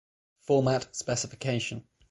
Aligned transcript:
Format 0.39 0.89
specification 0.95 1.85